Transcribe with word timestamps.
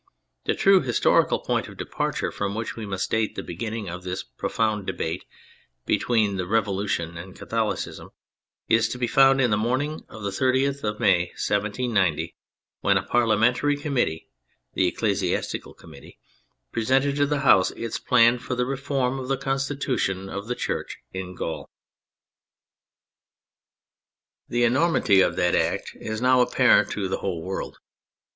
The 0.45 0.55
true 0.55 0.81
historical 0.81 1.37
point 1.37 1.67
of 1.67 1.77
departure 1.77 2.31
from 2.31 2.55
which 2.55 2.75
we 2.75 2.87
must 2.87 3.11
date 3.11 3.35
the 3.35 3.43
beginning 3.43 3.87
of 3.87 4.01
this 4.01 4.23
profound 4.23 4.87
debate 4.87 5.25
between 5.85 6.37
the 6.37 6.47
Revolution 6.47 7.17
and 7.17 7.35
Catholicism, 7.35 8.09
is 8.67 8.89
to 8.89 8.97
be 8.97 9.05
found 9.05 9.39
in 9.39 9.51
the 9.51 9.57
morning 9.59 10.03
of 10.09 10.23
the 10.23 10.31
30th 10.31 10.83
of 10.83 10.99
May, 10.99 11.27
1790, 11.37 12.35
when 12.79 12.97
a 12.97 13.03
parliamentary 13.05 13.77
committee 13.77 14.27
(the 14.73 14.87
Ecclesiastical 14.87 15.75
Committee) 15.75 16.17
presented 16.71 17.15
to 17.17 17.27
the 17.27 17.41
House 17.41 17.69
its 17.69 17.99
plan 17.99 18.39
for 18.39 18.55
the 18.55 18.65
reform 18.65 19.19
of 19.19 19.27
the 19.27 19.37
Con 19.37 19.57
stitution 19.57 20.35
of 20.35 20.47
the 20.47 20.55
Church 20.55 20.97
in 21.13 21.35
Gaul. 21.35 21.69
The 24.49 24.63
enormity 24.63 25.21
of 25.21 25.35
that 25.35 25.53
act 25.53 25.91
is 25.93 26.21
now 26.23 26.41
apparent 26.41 26.87
THE 26.87 26.93
CATHOLIC 26.93 26.93
CHURCH 26.93 26.93
235 26.93 26.93
to 26.95 27.07
the 27.07 27.17
whole 27.17 27.43
world. 27.43 27.77